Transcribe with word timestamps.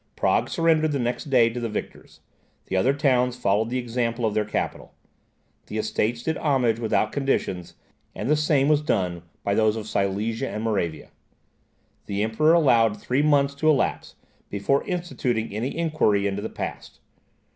Prague 0.15 0.49
surrendered 0.49 0.93
the 0.93 0.97
next 0.97 1.25
day 1.29 1.47
to 1.47 1.59
the 1.59 1.69
victors; 1.69 2.21
the 2.65 2.75
other 2.75 2.91
towns 2.91 3.35
followed 3.37 3.69
the 3.69 3.77
example 3.77 4.25
of 4.25 4.33
the 4.33 4.43
capital. 4.43 4.95
The 5.67 5.77
Estates 5.77 6.23
did 6.23 6.39
homage 6.39 6.79
without 6.79 7.11
conditions, 7.11 7.75
and 8.15 8.27
the 8.27 8.35
same 8.35 8.67
was 8.67 8.81
done 8.81 9.21
by 9.43 9.53
those 9.53 9.75
of 9.75 9.87
Silesia 9.87 10.49
and 10.49 10.63
Moravia. 10.63 11.11
The 12.07 12.23
Emperor 12.23 12.53
allowed 12.55 12.99
three 12.99 13.21
months 13.21 13.53
to 13.53 13.69
elapse, 13.69 14.15
before 14.49 14.83
instituting 14.85 15.53
any 15.53 15.77
inquiry 15.77 16.25
into 16.25 16.41
the 16.41 16.49
past. 16.49 16.99